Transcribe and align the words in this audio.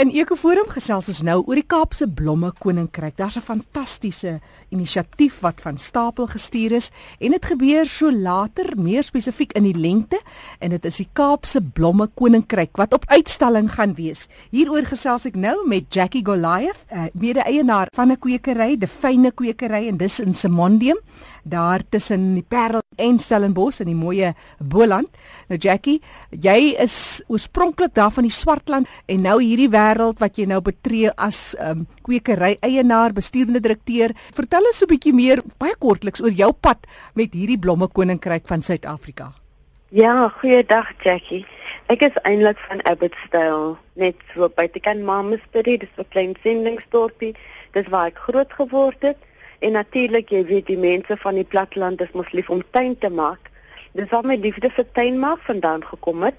In 0.00 0.08
Ekoforum 0.16 0.70
gesels 0.72 1.10
ons 1.12 1.18
nou 1.28 1.34
oor 1.42 1.58
die 1.58 1.66
Kaapse 1.68 2.06
Blomme 2.08 2.48
Koninkryk. 2.56 3.18
Daar's 3.18 3.36
'n 3.36 3.44
fantastiese 3.44 4.40
inisiatief 4.70 5.40
wat 5.40 5.60
van 5.60 5.76
stapel 5.76 6.26
gestuur 6.26 6.72
is 6.72 6.90
en 7.20 7.32
dit 7.32 7.44
gebeur 7.44 7.86
so 7.86 8.10
later, 8.10 8.78
meer 8.78 9.02
spesifiek 9.02 9.52
in 9.52 9.64
die 9.64 9.76
lente 9.76 10.18
en 10.60 10.70
dit 10.70 10.84
is 10.84 10.96
die 10.96 11.08
Kaapse 11.12 11.60
Blomme 11.60 12.08
Koninkryk 12.14 12.76
wat 12.76 12.94
op 12.94 13.04
uitstalling 13.08 13.70
gaan 13.72 13.94
wees. 13.94 14.28
Hieroor 14.50 14.86
gesels 14.86 15.26
ek 15.26 15.36
nou 15.36 15.68
met 15.68 15.92
Jackie 15.92 16.24
Goliath, 16.24 16.86
mede-eienaar 17.12 17.88
van 17.92 18.10
'n 18.10 18.18
kwekery, 18.18 18.78
die 18.78 18.88
Fyne 18.88 19.32
Kwekery 19.32 19.86
en 19.88 19.98
dis 19.98 20.20
in 20.20 20.34
Simondium, 20.34 20.98
daar 21.44 21.82
tussen 21.88 22.34
die 22.34 22.46
Parel 22.48 22.80
en 23.00 23.18
Stellenbosch 23.18 23.80
in 23.80 23.90
die 23.90 23.98
mooi 23.98 24.32
Boland. 24.58 25.08
Nou 25.48 25.58
Jackie, 25.58 25.98
jy 26.30 26.74
is 26.78 27.22
oorspronklik 27.28 27.94
daar 27.96 28.12
van 28.14 28.28
die 28.28 28.34
Swartland 28.34 28.88
en 29.06 29.24
nou 29.26 29.38
hierdie 29.42 29.70
wêreld 29.72 30.20
wat 30.20 30.38
jy 30.38 30.46
nou 30.50 30.60
betree 30.60 31.10
as 31.16 31.56
um, 31.58 31.86
kwekery 32.06 32.56
eienaar, 32.60 33.14
bestuurende 33.16 33.60
direkteur. 33.60 34.14
Vertel 34.36 34.66
ons 34.70 34.82
'n 34.82 34.90
bietjie 34.92 35.14
meer 35.14 35.42
baie 35.58 35.74
kortliks 35.78 36.20
oor 36.20 36.32
jou 36.32 36.52
pad 36.52 36.86
met 37.14 37.34
hierdie 37.34 37.58
blomme 37.58 37.88
koninkryk 37.88 38.46
van 38.46 38.62
Suid-Afrika. 38.62 39.32
Ja, 39.90 40.28
goeiedag 40.28 40.92
Jackie. 41.02 41.46
Ek 41.90 42.04
is 42.06 42.18
eintlik 42.22 42.60
van 42.68 42.78
Abbotsdale, 42.86 43.72
net 43.98 44.14
so 44.34 44.46
buitekant 44.48 45.02
Mamasbury, 45.02 45.78
dis 45.82 45.96
'n 45.98 46.06
klein 46.12 46.36
sendingsdorpie. 46.44 47.34
Dis 47.72 47.88
waar 47.88 48.06
ek 48.06 48.18
groot 48.18 48.52
geword 48.52 49.02
het. 49.02 49.18
En 49.60 49.72
natuurlik, 49.76 50.30
jy 50.32 50.44
weet, 50.48 50.70
die 50.70 50.78
mense 50.80 51.16
van 51.20 51.36
die 51.36 51.44
platteland 51.44 52.00
is 52.00 52.12
mos 52.16 52.30
lief 52.32 52.48
om 52.50 52.62
tuin 52.72 52.94
te 52.98 53.10
maak. 53.12 53.50
Dis 53.92 54.08
waar 54.08 54.24
my 54.24 54.38
liefde 54.40 54.70
vir 54.72 54.86
tuin 54.96 55.18
maak 55.20 55.42
vandaan 55.44 55.82
gekom 55.84 56.22
het. 56.24 56.38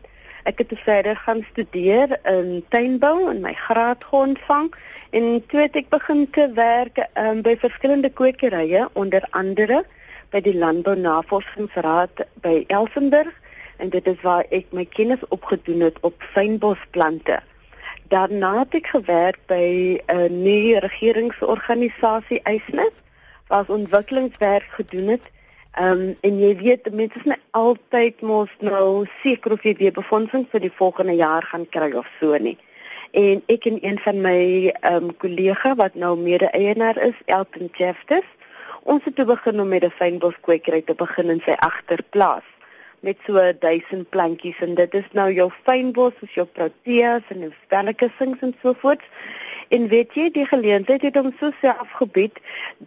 Ek 0.49 0.63
het 0.63 0.71
verder 0.81 1.19
gaan 1.21 1.43
studeer 1.51 2.15
in 2.25 2.63
tuinbou 2.73 3.29
en 3.29 3.43
my 3.43 3.53
graad 3.53 4.07
ontvang 4.09 4.71
en 5.13 5.27
toe 5.51 5.59
het 5.61 5.77
ek 5.77 5.91
begin 5.93 6.23
te 6.33 6.47
werk 6.57 6.97
um, 7.13 7.43
by 7.45 7.53
verskillende 7.61 8.09
kwekerye 8.09 8.87
onder 8.97 9.27
andere 9.37 9.83
by 10.33 10.41
die 10.41 10.55
Landbou 10.57 10.95
Navorsingsraad 10.97 12.23
by 12.41 12.63
Elsenburg 12.73 13.35
en 13.77 13.93
dit 13.93 14.09
is 14.09 14.17
waar 14.25 14.49
ek 14.49 14.73
my 14.73 14.87
kennis 14.89 15.21
opgedoen 15.29 15.85
het 15.85 16.01
op 16.01 16.17
fynbosplante. 16.33 17.37
Daarna 18.09 18.55
het 18.63 18.81
ek 18.81 18.89
gewerk 18.95 19.45
by 19.45 20.01
'n 20.09 20.41
nuwe 20.41 20.81
regeringsorganisasie 20.89 22.41
Eisnet 22.49 23.00
ons 23.59 23.75
ontwikkelingswerk 23.77 24.69
gedoen 24.79 25.15
het 25.17 25.31
Ehm 25.71 25.99
um, 26.01 26.15
en 26.19 26.39
jy 26.39 26.55
weet 26.59 26.87
mense 26.91 27.15
is 27.15 27.27
nie 27.31 27.37
altyd 27.55 28.19
mos 28.27 28.49
nou 28.59 29.05
seker 29.21 29.53
of 29.55 29.61
jy 29.63 29.71
weer 29.79 29.93
befondsing 29.95 30.43
vir 30.51 30.59
die 30.65 30.71
volgende 30.79 31.13
jaar 31.15 31.45
gaan 31.47 31.63
kry 31.75 31.87
of 31.95 32.09
so 32.19 32.35
nie. 32.35 32.57
En 33.15 33.39
ek 33.53 33.69
en 33.69 33.77
een 33.79 33.99
van 34.03 34.19
my 34.25 34.41
ehm 34.73 34.97
um, 34.97 35.13
kollega 35.23 35.71
wat 35.79 35.95
nou 35.95 36.17
mede-eienaar 36.19 36.99
is, 37.07 37.15
Elton 37.25 37.71
Jeffers, 37.79 38.27
ons 38.83 39.07
het 39.07 39.23
begin 39.31 39.63
om 39.63 39.71
met 39.71 39.87
'n 39.87 39.95
fynbos 39.95 40.35
kwekery 40.41 40.81
te 40.81 40.93
begin 40.93 41.29
in 41.29 41.41
sy 41.45 41.55
agterplaas 41.55 42.43
met 43.01 43.17
so 43.25 43.41
1000 43.59 44.09
plantjies 44.09 44.59
en 44.61 44.75
dit 44.77 44.93
is 44.93 45.07
nou 45.17 45.27
jou 45.33 45.49
fynbos, 45.65 46.13
soos 46.19 46.35
jou 46.37 46.45
proteas 46.45 47.31
en 47.33 47.47
jou 47.47 47.53
spelletjies 47.63 48.21
en 48.21 48.55
so 48.61 48.73
voort. 48.81 49.01
En 49.71 49.87
weet 49.87 50.13
jy, 50.13 50.27
die 50.35 50.45
geleentheid 50.45 51.01
het 51.07 51.17
ons 51.17 51.35
so 51.39 51.53
self 51.61 51.91
gebied 52.01 52.39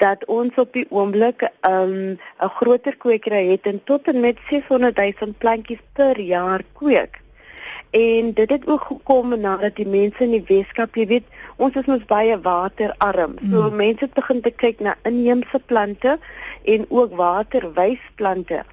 dat 0.04 0.24
ons 0.28 0.54
op 0.60 0.72
die 0.76 0.86
oomblik 0.90 1.42
'n 1.42 1.70
um, 1.70 2.18
'n 2.46 2.54
groter 2.60 2.96
kwekery 2.96 3.48
het 3.50 3.66
en 3.66 3.80
tot 3.84 4.08
en 4.12 4.20
met 4.20 4.38
600 4.48 4.96
000 4.96 5.34
plantjies 5.38 5.82
per 5.92 6.20
jaar 6.20 6.62
kweek. 6.72 7.22
En 7.90 8.32
dit 8.32 8.50
het 8.50 8.66
ook 8.66 8.80
gekom 8.80 9.40
nadat 9.40 9.76
die 9.76 9.86
mense 9.86 10.24
in 10.24 10.30
die 10.30 10.44
Weskaap, 10.46 10.96
jy 10.96 11.06
weet, 11.06 11.26
ons 11.56 11.74
is 11.74 11.86
mos 11.86 12.04
baie 12.10 12.40
waterarm. 12.40 13.36
So 13.50 13.70
mm. 13.70 13.76
mense 13.76 14.08
begin 14.14 14.40
te 14.40 14.50
kyk 14.50 14.80
na 14.80 14.96
inheemse 15.02 15.60
plante 15.66 16.18
en 16.64 16.86
ook 16.88 17.14
waterwysplante. 17.16 18.64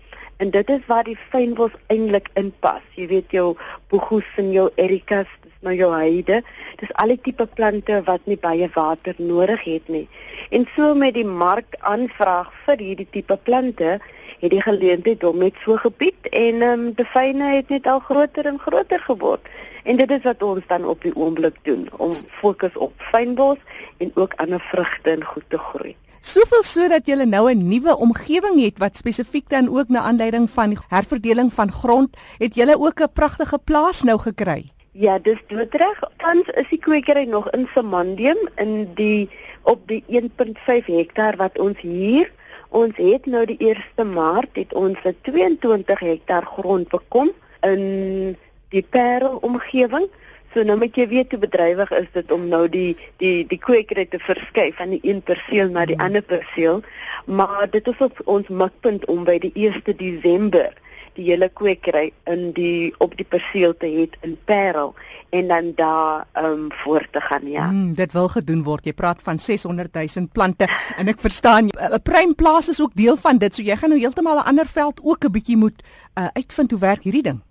En 0.42 0.50
dit 0.50 0.70
is 0.70 0.86
waar 0.90 1.04
die 1.06 1.18
fynbos 1.30 1.74
eintlik 1.94 2.32
inpas. 2.34 2.82
Jy 2.98 3.06
weet 3.12 3.34
jou 3.36 3.52
bogus 3.94 4.26
en 4.42 4.48
jou 4.50 4.64
ericas, 4.82 5.30
dis 5.44 5.60
nou 5.68 5.76
jou 5.78 5.90
heide. 5.94 6.40
Dis 6.80 6.94
al 7.04 7.14
die 7.14 7.20
tipe 7.28 7.46
plante 7.60 8.00
wat 8.08 8.26
nie 8.26 8.40
baie 8.42 8.66
water 8.74 9.20
nodig 9.22 9.68
het 9.68 9.94
nie. 9.94 10.08
En 10.50 10.66
so 10.74 10.96
met 10.98 11.14
die 11.20 11.28
mark 11.28 11.78
aanvraag 11.94 12.50
vir 12.66 12.82
hierdie 12.82 13.08
tipe 13.14 13.38
plante, 13.38 14.00
het 14.42 14.50
die 14.50 14.66
geleentheid 14.66 15.30
om 15.30 15.38
met 15.46 15.62
so 15.62 15.78
gebied 15.86 16.34
en 16.34 16.66
ehm 16.66 16.88
um, 16.88 16.92
die 16.98 17.06
fyne 17.06 17.54
het 17.60 17.70
net 17.70 17.86
al 17.86 18.02
groter 18.10 18.50
en 18.50 18.58
groter 18.66 19.06
geword. 19.06 19.46
En 19.86 20.02
dit 20.02 20.18
is 20.18 20.26
wat 20.26 20.42
ons 20.42 20.66
dan 20.74 20.90
op 20.90 21.06
die 21.06 21.14
oomblik 21.14 21.62
doen 21.70 21.86
om 21.98 22.18
fokus 22.42 22.82
op 22.90 22.98
fynbos 23.14 23.62
en 23.98 24.10
ook 24.16 24.34
ander 24.42 24.70
vrugte 24.74 25.14
en 25.20 25.26
goed 25.36 25.46
te 25.54 25.62
groei. 25.70 25.94
Soveel 26.22 26.62
sodat 26.62 27.08
jy 27.10 27.16
nou 27.26 27.50
'n 27.50 27.68
nuwe 27.68 27.98
omgewing 27.98 28.62
het 28.62 28.78
wat 28.78 28.98
spesifiek 28.98 29.50
dan 29.50 29.70
ook 29.70 29.90
na 29.90 30.02
aanleiding 30.02 30.50
van 30.50 30.78
herverdeling 30.90 31.54
van 31.54 31.72
grond, 31.72 32.16
het 32.38 32.56
jy 32.56 32.74
ook 32.78 33.02
'n 33.02 33.14
pragtige 33.14 33.58
plaas 33.58 34.04
nou 34.04 34.20
gekry. 34.20 34.70
Ja, 34.92 35.20
dis 35.20 35.40
doodreg. 35.48 36.00
Tans 36.18 36.48
is 36.48 36.70
die 36.70 36.78
kwekery 36.78 37.24
nog 37.24 37.50
in 37.50 37.68
Samandium 37.74 38.38
in 38.56 38.94
die 38.94 39.30
op 39.62 39.88
die 39.88 40.04
1.5 40.08 40.86
hektaar 40.86 41.36
wat 41.38 41.60
ons 41.60 41.82
hier. 41.82 42.32
Ons 42.70 42.96
het 42.96 43.26
nou 43.26 43.46
die 43.46 43.58
1 43.58 44.14
Maart 44.14 44.56
het 44.56 44.74
ons 44.74 45.00
'n 45.04 45.16
22 45.22 46.00
hektaar 46.00 46.46
grond 46.46 46.88
bekom 46.90 47.32
in 47.62 48.38
die 48.70 48.86
Parel 48.90 49.38
omgewing. 49.42 50.08
So 50.54 50.64
nou 50.68 50.78
moet 50.78 50.96
jy 50.96 51.08
weet 51.08 51.32
hoe 51.32 51.40
bedrywig 51.40 51.92
is 51.96 52.08
dit 52.14 52.32
om 52.32 52.48
nou 52.52 52.66
die 52.70 52.98
die 53.24 53.48
die 53.48 53.60
kwekery 53.60 54.06
te 54.06 54.20
verskuif 54.20 54.76
van 54.76 54.90
die 54.90 55.00
een 55.04 55.22
perseel 55.22 55.72
na 55.72 55.86
die 55.86 55.96
hmm. 55.96 56.06
ander 56.06 56.22
perseel. 56.22 56.82
Maar 57.26 57.70
dit 57.72 57.88
is 57.88 58.00
op 58.04 58.20
ons 58.26 58.48
mikpunt 58.48 59.06
om 59.06 59.24
by 59.24 59.40
die 59.40 59.54
1 59.56 59.84
Desember 59.98 60.74
die 61.18 61.26
hele 61.28 61.50
kwekery 61.52 62.12
in 62.30 62.52
die 62.56 62.92
op 63.04 63.16
die 63.20 63.28
perseel 63.28 63.74
te 63.80 63.90
hê 63.92 64.06
in 64.24 64.38
Parel 64.48 64.94
en 65.36 65.48
dan 65.48 65.72
daar 65.76 66.28
um 66.40 66.70
voort 66.84 67.12
te 67.12 67.22
gaan 67.22 67.48
ja. 67.48 67.68
Mm, 67.68 67.94
dit 67.96 68.12
wil 68.12 68.28
gedoen 68.32 68.64
word. 68.64 68.86
Jy 68.88 68.94
praat 68.96 69.22
van 69.24 69.40
600 69.40 69.94
000 69.94 70.28
plante 70.32 70.68
en 70.98 71.08
ek 71.12 71.20
verstaan 71.20 71.68
'n 71.72 72.02
pruimplaas 72.04 72.70
is 72.70 72.82
ook 72.82 72.96
deel 72.96 73.18
van 73.18 73.38
dit. 73.38 73.56
So 73.56 73.62
jy 73.62 73.76
gaan 73.76 73.90
nou 73.90 74.00
heeltemal 74.00 74.40
'n 74.40 74.48
ander 74.52 74.66
veld 74.66 75.00
ook 75.04 75.26
'n 75.26 75.32
bietjie 75.32 75.58
moet 75.58 75.84
uh, 76.16 76.28
uitvind 76.34 76.72
hoe 76.72 76.80
werk 76.80 77.04
hierdie 77.04 77.24
ding. 77.24 77.42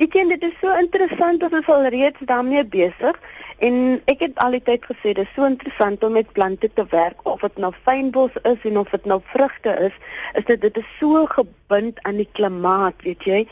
Ek 0.00 0.14
dink 0.14 0.32
dit 0.32 0.44
is 0.46 0.54
so 0.56 0.72
interessant 0.80 1.42
dat 1.42 1.52
ons 1.52 1.66
al 1.68 1.84
reeds 1.92 2.20
daarmee 2.28 2.64
besig 2.64 3.18
en 3.66 3.74
ek 4.08 4.22
het 4.24 4.38
al 4.40 4.56
die 4.56 4.62
tyd 4.64 4.86
gesê 4.88 5.12
dit 5.12 5.20
is 5.26 5.34
so 5.36 5.44
interessant 5.44 6.04
om 6.06 6.16
met 6.16 6.30
plante 6.32 6.70
te 6.72 6.86
werk 6.94 7.20
of 7.28 7.44
dit 7.44 7.58
nou 7.60 7.70
fynbos 7.84 8.38
is 8.48 8.64
en 8.70 8.78
of 8.80 8.88
dit 8.94 9.04
nou 9.12 9.18
vrugte 9.34 9.74
is, 9.88 9.98
is 10.40 10.48
dit 10.48 10.64
dit 10.64 10.80
is 10.80 10.88
so 10.96 11.26
gebind 11.34 12.00
aan 12.08 12.22
die 12.22 12.28
klimaat, 12.38 13.04
weet 13.04 13.28
jy. 13.28 13.42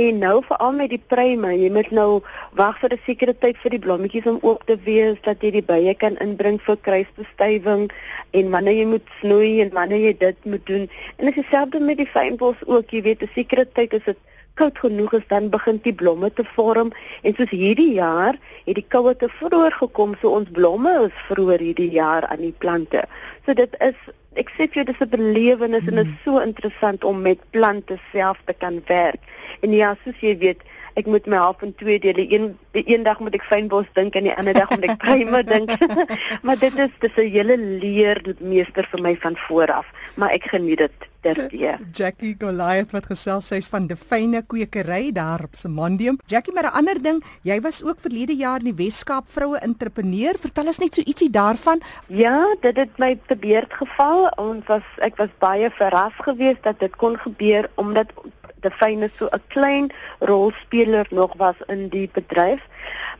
En 0.00 0.18
nou 0.24 0.40
veral 0.48 0.72
met 0.80 0.94
die 0.94 1.02
pruime, 1.12 1.52
jy 1.60 1.68
moet 1.76 1.92
nou 1.92 2.22
wag 2.56 2.80
vir 2.80 2.96
'n 2.96 3.04
sekere 3.04 3.36
tyd 3.44 3.60
vir 3.60 3.76
die 3.76 3.84
blommetjies 3.84 4.26
om 4.32 4.40
oop 4.40 4.64
te 4.64 4.78
wees 4.88 5.20
dat 5.28 5.44
jy 5.44 5.52
die 5.60 5.66
bye 5.72 5.94
kan 5.94 6.16
inbring 6.24 6.58
vir 6.60 6.80
kruisbestuiving 6.88 7.90
en 8.32 8.50
wanneer 8.50 8.80
jy 8.80 8.88
moet 8.96 9.16
snoei 9.20 9.60
en 9.60 9.70
wanneer 9.76 10.08
jy 10.08 10.16
dit 10.18 10.44
moet 10.44 10.66
doen. 10.66 10.88
En 11.18 11.26
dit 11.26 11.36
is 11.36 11.42
dieselfde 11.44 11.80
met 11.80 11.96
die 11.96 12.08
fynbos 12.08 12.56
ook, 12.66 12.90
jy 12.90 13.02
weet, 13.02 13.22
'n 13.22 13.30
sekere 13.34 13.68
tyd 13.68 13.92
is 13.92 14.04
dit 14.04 14.18
koud 14.54 14.78
genoeg 14.78 15.12
is 15.18 15.26
dan 15.28 15.48
begin 15.50 15.80
die 15.82 15.94
blomme 15.94 16.32
te 16.32 16.44
vorm 16.54 16.92
en 17.22 17.36
soos 17.36 17.50
hierdie 17.50 17.92
jaar 17.94 18.38
het 18.66 18.76
die 18.78 18.86
koue 18.94 19.14
te 19.16 19.28
vroeër 19.28 19.76
gekom 19.80 20.16
so 20.20 20.34
ons 20.38 20.50
blomme 20.58 20.92
is 21.06 21.22
vroeër 21.28 21.64
hierdie 21.68 21.90
jaar 21.90 22.26
aan 22.28 22.44
die 22.44 22.54
plante. 22.64 23.04
So 23.46 23.54
dit 23.54 23.76
is 23.80 23.96
ek 24.34 24.50
sê 24.56 24.68
vir 24.68 24.82
jou 24.82 24.84
dis 24.84 25.00
'n 25.00 25.08
belewenis 25.08 25.80
hmm. 25.80 25.88
en 25.88 25.94
dit 26.04 26.06
is 26.06 26.24
so 26.24 26.38
interessant 26.40 27.04
om 27.04 27.22
met 27.22 27.38
plante 27.50 27.98
self 28.12 28.38
te 28.44 28.52
kan 28.52 28.82
werk. 28.86 29.20
En 29.60 29.72
ja, 29.72 29.96
soos 30.04 30.20
jy 30.20 30.36
weet, 30.38 30.60
ek 30.94 31.06
moet 31.06 31.26
my 31.26 31.36
half 31.40 31.62
in 31.62 31.74
twee 31.80 31.98
dele. 31.98 32.26
Een 32.28 32.56
eendag 32.72 33.20
moet 33.20 33.36
ek 33.38 33.46
fynbos 33.48 33.88
dink 33.96 34.16
en 34.18 34.28
die 34.28 34.34
ander 34.34 34.56
dag 34.56 34.70
moet 34.74 34.90
ek 34.90 34.98
pruime 35.04 35.44
dink. 35.44 35.72
maar 36.44 36.58
dit 36.58 36.76
is 36.76 36.92
dis 37.00 37.16
'n 37.16 37.30
hele 37.36 37.56
leermeester 37.56 38.88
vir 38.92 39.02
my 39.02 39.16
van 39.16 39.36
vooraf, 39.48 39.86
maar 40.16 40.30
ek 40.36 40.52
geniet 40.52 40.78
dit 40.78 41.08
terwyl. 41.22 41.78
Jackie 41.94 42.34
Goliath 42.38 42.92
wat 42.94 43.06
gesels 43.10 43.48
sy's 43.52 43.68
van 43.72 43.86
Defyne 43.86 44.42
kwekery 44.42 45.12
daar 45.14 45.44
op 45.46 45.54
Simondium. 45.58 46.18
Jackie, 46.26 46.52
maar 46.54 46.70
'n 46.70 46.76
ander 46.80 47.02
ding, 47.02 47.22
jy 47.42 47.60
was 47.60 47.82
ook 47.82 48.00
verlede 48.00 48.36
jaar 48.36 48.58
in 48.58 48.74
die 48.74 48.84
Weskaap 48.84 49.26
vroue 49.28 49.58
entrepreneur. 49.58 50.34
Vertel 50.38 50.66
ons 50.66 50.78
net 50.78 50.94
so 50.94 51.02
ietsie 51.02 51.30
daarvan. 51.30 51.80
Ja, 52.08 52.54
dit 52.60 52.76
het 52.76 52.98
my 52.98 53.18
te 53.26 53.36
beurt 53.36 53.72
geval. 53.72 54.21
Ons 54.36 54.66
was 54.66 54.86
ek 54.98 55.16
was 55.16 55.32
baie 55.38 55.70
verras 55.70 56.16
geweest 56.26 56.62
dat 56.62 56.78
dit 56.78 56.96
kon 56.96 57.18
gebeur 57.18 57.70
omdat 57.74 58.12
die 58.62 58.70
fyne 58.70 59.10
so 59.18 59.28
'n 59.32 59.42
klein 59.54 59.90
rolspeler 60.18 61.06
nog 61.10 61.34
was 61.36 61.58
in 61.66 61.88
die 61.88 62.08
bedryf. 62.12 62.62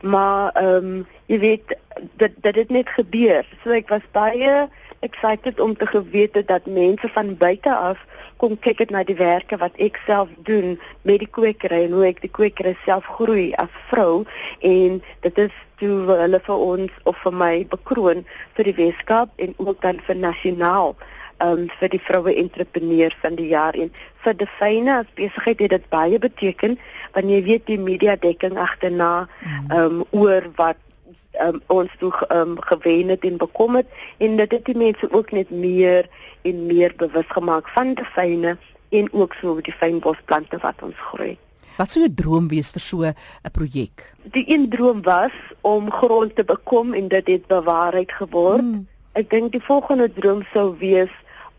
Maar 0.01 0.51
ehm 0.51 0.75
um, 0.75 1.07
jy 1.25 1.39
weet 1.39 1.75
dit 2.15 2.33
dit 2.41 2.55
het 2.55 2.69
net 2.69 2.89
gebeur. 2.89 3.45
So 3.63 3.69
ek 3.69 3.89
was 3.89 4.05
baie 4.11 4.69
excited 4.99 5.59
om 5.59 5.77
te 5.77 5.87
geweet 5.87 6.47
dat 6.47 6.65
mense 6.65 7.07
van 7.07 7.37
buite 7.37 7.75
af 7.75 7.99
kom 8.37 8.55
kyk 8.59 8.77
dit 8.77 8.89
na 8.89 9.03
die 9.03 9.15
werke 9.19 9.57
wat 9.57 9.75
ek 9.75 9.99
self 10.05 10.31
doen 10.47 10.79
met 11.01 11.19
die 11.19 11.29
kwekery 11.31 11.83
en 11.85 11.95
hoe 11.97 12.07
ek 12.07 12.23
die 12.23 12.31
kwekery 12.31 12.73
self 12.85 13.07
groei 13.19 13.51
as 13.61 13.71
vrou 13.91 14.23
en 14.59 15.01
dit 15.27 15.37
is 15.45 15.55
toe 15.83 16.17
hulle 16.23 16.39
vir 16.47 16.67
ons 16.67 17.01
of 17.09 17.17
vir 17.25 17.35
my 17.43 17.53
bekroon 17.71 18.23
vir 18.57 18.69
die 18.69 18.77
Weskaap 18.77 19.43
en 19.45 19.53
ook 19.57 19.81
dan 19.83 19.99
vir 20.07 20.15
nasionaal 20.15 20.95
um, 21.43 21.67
vir 21.79 21.91
die 21.93 22.01
vroue 22.07 22.35
entrepreneur 22.39 23.15
van 23.23 23.35
die 23.39 23.49
jaar 23.51 23.75
en 23.75 23.91
vir 24.23 24.37
Defyne 24.39 24.95
as 25.01 25.11
besigheid 25.19 25.65
het 25.65 25.75
dit 25.75 25.89
baie 25.91 26.19
beteken 26.25 26.77
want 27.15 27.35
jy 27.35 27.41
weet 27.49 27.67
die 27.67 27.79
media 27.89 28.15
dekking 28.15 28.57
agterna 28.61 29.11
um, 29.75 30.03
oor 30.11 30.47
wat 30.59 30.79
um, 31.43 31.61
ons 31.73 31.91
toe 31.99 32.13
um, 32.29 32.57
gewen 32.71 33.13
het 33.13 33.27
en 33.27 33.39
bekom 33.41 33.81
het 33.81 33.89
en 34.23 34.37
dit 34.41 34.57
het 34.57 34.65
die 34.69 34.79
mense 34.85 35.09
ook 35.11 35.35
net 35.35 35.51
meer 35.51 36.09
en 36.47 36.65
meer 36.71 36.95
bewus 36.97 37.29
gemaak 37.35 37.69
van 37.75 37.95
Defyne 37.99 38.57
en 38.93 39.09
ook 39.11 39.33
so 39.41 39.57
die 39.65 39.73
fynbosplante 39.73 40.59
wat 40.61 40.83
ons 40.85 41.07
groei. 41.09 41.33
Wat 41.77 41.91
sou 41.91 42.03
'n 42.05 42.13
droom 42.13 42.47
wees 42.47 42.69
vir 42.71 42.81
so 42.81 42.97
'n 43.01 43.15
projek? 43.51 44.13
Die 44.23 44.45
een 44.47 44.69
droom 44.69 45.01
was 45.01 45.33
om 45.61 45.91
grond 45.91 46.35
te 46.35 46.43
bekom 46.43 46.93
en 46.93 47.07
dit 47.07 47.27
het 47.27 47.47
bewaarheid 47.47 48.11
geword. 48.11 48.59
Hmm. 48.59 48.87
Ek 49.13 49.29
dink 49.29 49.51
die 49.51 49.63
volgende 49.63 50.13
droom 50.13 50.43
sou 50.53 50.77
wees 50.77 51.09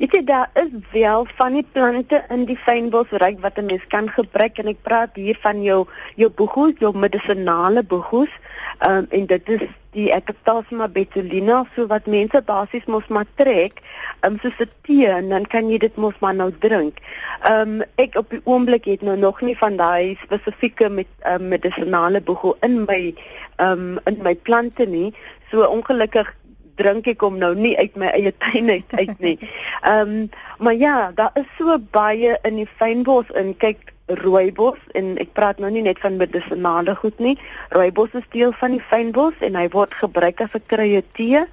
Ek 0.03 0.11
sê 0.11 0.25
daar 0.27 0.51
is 0.59 0.73
wel 0.91 1.27
van 1.39 1.55
die 1.55 1.67
plante 1.73 2.19
in 2.35 2.45
die 2.49 2.59
fynbosryk 2.59 3.39
wat 3.45 3.59
'n 3.59 3.67
mens 3.71 3.87
kan 3.87 4.09
gebruik 4.11 4.59
en 4.59 4.67
ek 4.67 4.83
praat 4.83 5.15
hier 5.15 5.39
van 5.41 5.63
jou 5.63 5.87
jou 6.17 6.31
boegoes, 6.31 6.75
jou 6.79 6.91
medisinale 6.97 7.83
boegoes. 7.83 8.33
Ehm 8.79 8.91
um, 8.99 9.07
en 9.11 9.27
dit 9.27 9.49
is 9.49 9.63
die 9.95 10.11
Ectophthasma 10.11 10.89
betulina 10.89 11.65
so 11.75 11.87
wat 11.87 12.07
mense 12.07 12.43
basies 12.43 12.87
mos 12.87 13.07
maar 13.09 13.27
trek, 13.35 13.79
ehm 14.21 14.33
um, 14.33 14.39
soos 14.43 14.59
'n 14.59 14.71
tee 14.83 15.07
en 15.07 15.29
dan 15.29 15.47
kan 15.47 15.71
jy 15.71 15.79
dit 15.79 15.97
mos 15.97 16.19
maar 16.19 16.35
nou 16.35 16.51
drink. 16.59 16.99
Ehm 17.43 17.81
um, 17.81 17.83
ek 17.95 18.19
op 18.19 18.31
die 18.31 18.41
oomblik 18.45 18.85
het 18.85 19.03
nou 19.03 19.17
nog 19.17 19.41
nie 19.41 19.59
van 19.59 19.77
daai 19.77 20.17
spesifieke 20.23 20.89
met 20.89 21.07
um, 21.27 21.49
medisinale 21.49 22.21
boegoe 22.21 22.57
in 22.63 22.85
my 22.85 23.15
ehm 23.57 23.71
um, 23.71 23.99
in 24.05 24.19
my 24.23 24.35
plante 24.35 24.87
nie. 24.87 25.15
So 25.51 25.63
ongelukkig 25.63 26.35
drink 26.77 27.09
ek 27.11 27.23
hom 27.23 27.39
nou 27.39 27.55
nie 27.55 27.75
uit 27.79 27.97
my 27.97 28.11
eie 28.17 28.33
tuin 28.39 28.71
uit 28.71 28.95
uit 28.99 29.19
nie. 29.19 29.39
Ehm 29.83 30.15
um, 30.15 30.31
maar 30.59 30.75
ja, 30.75 31.13
daar 31.15 31.33
is 31.35 31.51
so 31.59 31.79
baie 31.91 32.39
in 32.43 32.57
die 32.57 32.69
fynbos 32.79 33.31
in. 33.35 33.57
Kyk 33.57 33.93
rooibos 34.07 34.81
en 34.93 35.15
ek 35.23 35.33
praat 35.33 35.59
nou 35.59 35.71
nie 35.73 35.83
net 35.83 36.01
van 36.03 36.19
medisinale 36.21 36.95
goed 37.01 37.19
nie. 37.19 37.37
Rooibos 37.73 38.13
is 38.13 38.27
deel 38.37 38.53
van 38.61 38.77
die 38.77 38.85
fynbos 38.91 39.39
en 39.41 39.57
hy 39.57 39.69
word 39.73 39.95
gebruik 39.95 40.41
as 40.45 40.55
'n 40.55 40.67
kruie 40.67 41.03
tee. 41.13 41.45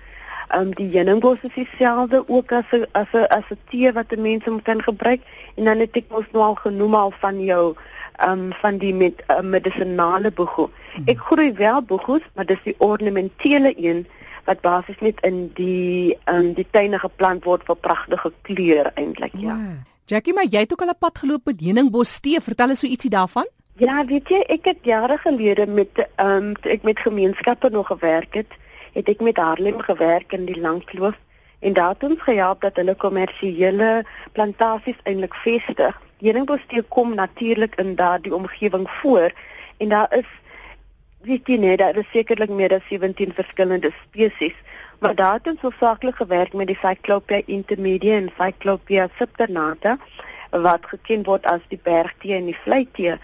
Ehm 0.52 0.68
um, 0.68 0.74
die 0.76 0.90
heuningbos 0.92 1.44
is 1.48 1.56
dieselfde 1.56 2.24
ook 2.28 2.52
as 2.52 2.72
'n 2.72 2.86
as 2.92 3.12
'n 3.14 3.26
as 3.30 3.48
'n 3.52 3.60
tee 3.70 3.92
wat 3.94 4.16
mense 4.18 4.60
kan 4.64 4.82
gebruik 4.84 5.22
en 5.56 5.66
dan 5.66 5.80
het 5.80 5.96
ek 5.96 6.10
mos 6.10 6.28
nou 6.32 6.44
al 6.44 6.56
genoem 6.56 6.96
al 6.96 7.14
van 7.20 7.40
jou 7.44 7.76
ehm 8.18 8.40
um, 8.40 8.54
van 8.54 8.78
die 8.78 8.94
met 8.94 9.24
uh, 9.28 9.40
medisinale 9.40 10.32
boegoe. 10.32 10.70
Ek 11.06 11.20
groei 11.20 11.54
wel 11.54 11.82
boegoes, 11.82 12.22
maar 12.36 12.46
dis 12.46 12.64
die 12.64 12.76
ornamentele 12.78 13.74
een 13.78 14.08
wat 14.46 14.62
basies 14.62 15.00
net 15.00 15.22
in 15.28 15.52
die 15.54 16.18
in 16.32 16.54
die 16.54 16.68
tuine 16.72 17.00
geplant 17.00 17.44
word 17.44 17.64
vir 17.66 17.76
pragtige 17.76 18.32
kleure 18.42 18.92
eintlik 18.96 19.34
ja. 19.34 19.56
ja. 19.56 19.80
Jackie, 20.12 20.34
maar 20.34 20.50
jy 20.50 20.66
het 20.66 20.72
ook 20.74 20.82
al 20.82 20.92
'n 20.92 21.00
pad 21.00 21.18
geloop 21.18 21.46
met 21.46 21.60
heuningbos 21.60 22.20
tee. 22.20 22.42
Vertel 22.42 22.70
eens 22.70 22.80
so 22.80 22.88
ietsie 22.88 23.10
daarvan. 23.10 23.48
Ja, 23.76 24.06
weet 24.06 24.28
jy, 24.30 24.40
ek 24.48 24.66
het 24.66 24.78
jare 24.84 25.18
gelede 25.18 25.68
met 25.68 26.08
ehm 26.16 26.52
um, 26.52 26.56
ek 26.62 26.84
met 26.84 27.00
gemeenskappe 27.00 27.70
nog 27.70 27.88
gewerk 27.88 28.34
het, 28.34 28.52
het 28.94 29.10
ek 29.10 29.22
met 29.22 29.38
Harlem 29.38 29.80
gewerk 29.80 30.34
in 30.34 30.46
die 30.46 30.60
Langkloof 30.60 31.16
en 31.60 31.74
daar 31.74 31.94
het 31.94 32.04
ons 32.04 32.22
gehelp 32.22 32.62
dat 32.62 32.76
hulle 32.76 32.96
kommersiële 32.96 34.04
plantasies 34.32 35.00
eintlik 35.04 35.36
vestig. 35.36 36.02
Heuningbos 36.20 36.66
tee 36.68 36.82
kom 36.82 37.16
natuurlik 37.16 37.76
in 37.76 37.96
daardie 37.96 38.36
omgewing 38.36 38.90
voor 38.90 39.32
en 39.78 39.90
daar 39.90 40.18
is 40.18 40.28
weet 41.24 41.48
jy 41.48 41.58
net 41.62 41.80
daar 41.80 41.98
is 42.02 42.10
sekerlik 42.14 42.50
meer 42.50 42.74
as 42.78 42.86
17 42.90 43.34
verskillende 43.38 43.92
spesies 44.04 44.58
maar 45.02 45.16
daar 45.16 45.40
het 45.40 45.48
ons 45.48 45.62
hoofsaaklik 45.66 46.16
gewerk 46.16 46.54
met 46.54 46.70
die 46.70 46.78
Cyclopia 46.82 47.42
intermedia 47.46 48.18
en 48.22 48.30
Cyclopia 48.38 49.08
subternata 49.18 49.98
wat 50.52 50.86
geken 50.86 51.24
word 51.24 51.46
as 51.46 51.64
die 51.72 51.80
bergtee 51.84 52.36
en 52.36 52.46
die 52.46 52.58
vleitee 52.64 53.18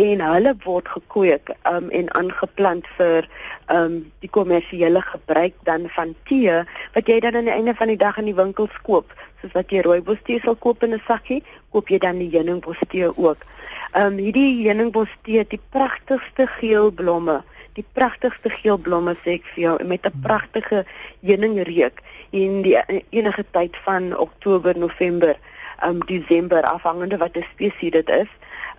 en 0.00 0.20
hulle 0.24 0.54
word 0.64 0.88
gekweek 0.88 1.52
um, 1.68 1.90
en 1.90 2.08
aangeplant 2.16 2.86
vir 2.96 3.28
um, 3.68 4.00
die 4.24 4.30
kommersiële 4.32 5.02
gebruik 5.04 5.54
dan 5.68 5.88
van 5.96 6.14
tee 6.24 6.62
wat 6.94 7.08
jy 7.08 7.20
dan 7.20 7.36
aan 7.36 7.50
die 7.50 7.56
einde 7.56 7.74
van 7.74 7.92
die 7.92 8.00
dag 8.00 8.18
in 8.18 8.30
die 8.30 8.36
winkels 8.38 8.76
koop. 8.86 9.12
Soos 9.40 9.52
wat 9.52 9.72
jy 9.72 9.84
rooibos 9.84 10.20
tee 10.24 10.40
sal 10.40 10.56
koop 10.56 10.82
in 10.82 10.94
'n 10.94 11.02
sakkie 11.06 11.42
koop 11.70 11.88
jy 11.88 11.98
dan 11.98 12.18
die 12.18 12.30
heuningbos 12.32 12.80
tee 12.88 13.08
ook. 13.08 13.44
Ehm 13.92 14.12
um, 14.12 14.18
hierdie 14.18 14.66
heuningbos 14.66 15.12
tee, 15.22 15.44
die 15.44 15.60
pragtigste 15.70 16.46
geel 16.58 16.90
blomme, 16.90 17.42
die 17.74 17.84
pragtigste 17.92 18.50
geel 18.50 18.78
blomme 18.78 19.14
sê 19.22 19.38
ek 19.38 19.46
vir 19.54 19.62
jou 19.64 19.76
met 19.84 20.06
'n 20.06 20.22
pragtige 20.22 20.84
heuningreuk 21.20 22.02
in 22.30 22.62
die 22.62 22.76
enige 23.10 23.44
tyd 23.50 23.76
van 23.84 24.16
Oktober, 24.16 24.78
November, 24.78 25.36
um, 25.84 26.00
Desember 26.06 26.62
afhangende 26.62 27.16
wat 27.16 27.36
'n 27.36 27.46
spesies 27.52 27.92
dit 27.92 28.08
is. 28.08 28.28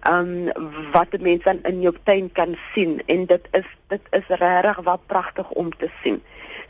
Um, 0.07 0.49
wat 0.91 1.19
mense 1.19 1.43
dan 1.43 1.59
in 1.63 1.81
jou 1.81 1.95
tuin 2.03 2.31
kan 2.31 2.57
sien 2.73 3.01
en 3.05 3.25
dit 3.25 3.47
is 3.51 3.67
dit 3.87 4.01
is 4.09 4.27
regtig 4.27 4.81
wat 4.83 5.05
pragtig 5.05 5.49
om 5.49 5.69
te 5.77 5.89
sien. 6.01 6.21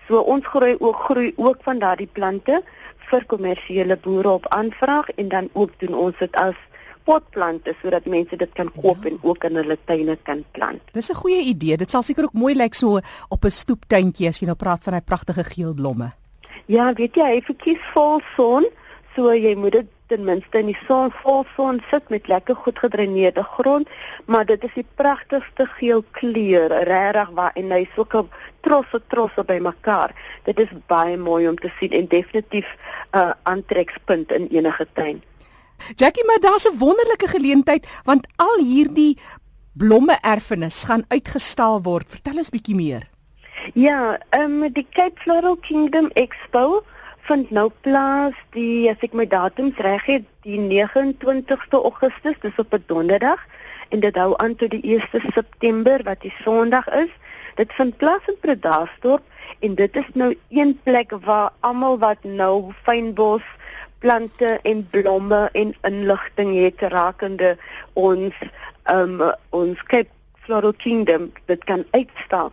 So 0.07 0.19
ons 0.19 0.47
groei 0.47 0.75
ook 0.79 0.95
groei 0.95 1.33
ook 1.35 1.57
van 1.63 1.79
daardie 1.79 2.09
plante 2.11 2.63
vir 2.97 3.25
kommersiële 3.25 3.97
boere 3.97 4.29
op 4.29 4.47
aanvraag 4.47 5.09
en 5.09 5.27
dan 5.27 5.49
ook 5.53 5.71
doen 5.77 5.93
ons 5.93 6.17
dit 6.17 6.35
as 6.35 6.55
potplante 7.03 7.73
sodat 7.81 8.05
mense 8.05 8.35
dit 8.37 8.53
kan 8.57 8.69
koop 8.75 9.03
ja. 9.03 9.09
en 9.09 9.19
ook 9.21 9.43
in 9.49 9.55
hulle 9.55 9.77
tuine 9.85 10.17
kan 10.23 10.43
plant. 10.51 10.81
Dis 10.93 11.09
'n 11.09 11.15
goeie 11.15 11.41
idee. 11.43 11.77
Dit 11.77 11.89
sal 11.89 12.03
seker 12.03 12.23
ook 12.23 12.33
mooi 12.33 12.55
lyk 12.55 12.73
so 12.73 12.99
op 13.29 13.45
'n 13.45 13.49
stoeptuintjie 13.49 14.27
as 14.27 14.39
jy 14.39 14.45
nou 14.45 14.57
praat 14.57 14.83
van 14.83 14.93
daai 14.93 15.05
pragtige 15.05 15.43
geel 15.43 15.73
blomme. 15.73 16.11
Ja, 16.65 16.93
weet 16.93 17.15
jy, 17.15 17.25
hy 17.25 17.41
verkies 17.41 17.81
vol 17.93 18.21
son, 18.35 18.65
so 19.15 19.33
jy 19.33 19.55
moet 19.55 19.71
dit 19.71 19.87
ten 20.11 20.25
minste 20.27 20.59
in 20.59 20.67
die 20.71 20.79
son 20.87 21.11
vol 21.21 21.45
son 21.55 21.79
sit 21.89 22.09
met 22.11 22.27
lekker 22.27 22.57
goed 22.65 22.79
gedreineerde 22.83 23.43
grond, 23.55 23.89
maar 24.27 24.45
dit 24.45 24.63
is 24.67 24.73
die 24.75 24.87
pragtigste 24.99 25.67
geel 25.77 26.03
kleur, 26.19 26.73
regtig 26.89 27.31
waar 27.37 27.55
en 27.55 27.71
hy 27.71 27.85
soek 27.95 28.17
trosse 28.67 28.99
trosse 29.13 29.45
by 29.47 29.59
mekaar. 29.63 30.11
Dit 30.47 30.59
is 30.59 30.71
baie 30.91 31.15
mooi 31.17 31.47
om 31.47 31.55
te 31.55 31.71
sien 31.79 31.95
en 31.95 32.07
definitief 32.11 32.67
'n 32.75 33.17
uh, 33.17 33.31
aantrekspunt 33.43 34.31
in 34.31 34.47
enige 34.51 34.87
tuin. 34.93 35.23
Jackie, 35.95 36.25
maar 36.25 36.39
daar's 36.39 36.67
'n 36.67 36.77
wonderlike 36.77 37.27
geleentheid 37.27 37.87
want 38.03 38.27
al 38.35 38.57
hierdie 38.59 39.17
blomme 39.73 40.17
erfenis 40.21 40.83
gaan 40.83 41.05
uitgestal 41.07 41.81
word. 41.81 42.09
Vertel 42.09 42.37
ons 42.37 42.49
bietjie 42.49 42.75
meer. 42.75 43.09
Ja, 43.73 44.19
ehm 44.29 44.63
um, 44.63 44.73
die 44.73 44.87
Cape 44.89 45.19
Floral 45.21 45.55
Kingdom 45.55 46.09
Expo 46.13 46.83
vind 47.27 47.51
nou 47.51 47.69
plaas 47.81 48.37
die 48.55 48.89
as 48.91 49.01
ek 49.05 49.13
my 49.17 49.25
datums 49.29 49.77
reg 49.83 50.05
het, 50.09 50.27
die 50.45 50.59
29ste 50.59 51.81
Augustus, 51.81 52.37
dis 52.41 52.61
op 52.61 52.73
'n 52.73 52.83
donderdag 52.87 53.41
en 53.89 53.99
dit 53.99 54.15
hou 54.15 54.33
aan 54.37 54.55
tot 54.55 54.71
die 54.71 54.81
1ste 54.83 55.21
September 55.33 56.03
wat 56.03 56.21
die 56.21 56.33
Sondag 56.43 56.87
is. 56.87 57.11
Dit 57.55 57.73
vind 57.73 57.97
plaas 57.97 58.25
in 58.27 58.37
Predasdorp 58.39 59.23
en 59.59 59.75
dit 59.75 59.95
is 59.95 60.09
nou 60.13 60.37
een 60.49 60.79
plek 60.83 61.11
waar 61.11 61.51
almal 61.59 61.97
wat 61.99 62.23
nou 62.23 62.71
fynbos 62.83 63.43
plante 63.99 64.59
en 64.63 64.87
blomme 64.89 65.49
en 65.51 65.75
inligting 65.81 66.55
het 66.63 66.81
rakende 66.81 67.57
ons 67.93 68.33
um 68.89 69.21
ons 69.49 69.83
Cape 69.83 70.09
Floral 70.41 70.73
Kingdom 70.73 71.31
dit 71.45 71.63
kan 71.63 71.85
uitstal. 71.91 72.51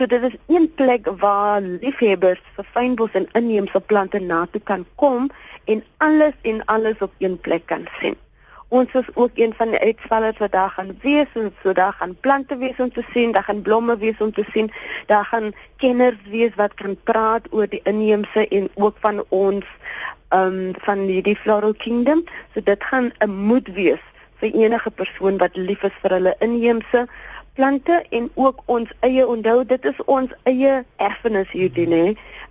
So 0.00 0.06
dit 0.06 0.22
is 0.22 0.36
een 0.48 0.72
plek 0.74 1.08
waar 1.20 1.60
liefhebbers 1.60 2.40
vir 2.56 2.64
fynbos 2.72 3.16
en 3.18 3.26
inheemse 3.36 3.80
plante 3.80 4.18
na 4.18 4.46
toe 4.48 4.60
kan 4.64 4.86
kom 5.02 5.26
en 5.68 5.82
alles 5.96 6.32
en 6.42 6.62
alles 6.64 7.02
op 7.04 7.12
een 7.18 7.36
plek 7.40 7.66
kan 7.66 7.84
sien. 7.98 8.16
Ons 8.68 8.94
is 8.96 9.10
ook 9.14 9.30
een 9.34 9.52
van 9.58 9.74
die 9.74 9.80
uitstallers 9.80 10.38
wat 10.38 10.52
daar 10.52 10.70
gaan 10.70 10.96
wees 11.02 11.28
en 11.34 11.52
so 11.62 11.72
daar 11.76 11.92
gaan 11.92 12.16
plante 12.20 12.56
wees 12.56 12.80
om 12.80 12.92
te 12.92 13.04
sien, 13.12 13.32
daar 13.32 13.44
gaan 13.44 13.62
blomme 13.62 13.98
wees 13.98 14.16
om 14.18 14.32
te 14.32 14.44
sien, 14.52 14.72
daar 15.06 15.24
gaan 15.24 15.52
kenners 15.76 16.22
wees 16.30 16.56
wat 16.56 16.74
kan 16.74 16.96
praat 17.04 17.50
oor 17.50 17.68
die 17.68 17.82
inheemse 17.84 18.48
en 18.48 18.70
ook 18.74 18.96
van 19.04 19.24
ons 19.28 19.66
ehm 20.28 20.60
um, 20.64 20.72
van 20.80 21.06
die 21.06 21.36
Floral 21.36 21.74
Kingdom. 21.74 22.24
So 22.54 22.60
dit 22.64 22.84
gaan 22.84 23.12
'n 23.18 23.30
moed 23.30 23.68
wees 23.68 24.00
vir 24.40 24.54
enige 24.54 24.90
persoon 24.90 25.38
wat 25.38 25.56
lief 25.56 25.82
is 25.82 25.96
vir 26.02 26.10
hulle 26.16 26.34
inheemse 26.38 27.06
plante 27.54 28.04
en 28.10 28.30
ook 28.34 28.62
ons 28.64 28.90
eie 29.06 29.26
onthou 29.26 29.64
dit 29.64 29.84
is 29.84 29.98
ons 30.06 30.30
eie 30.48 30.84
erfenis 30.96 31.50
hierdie 31.52 31.86
nê 31.90 32.04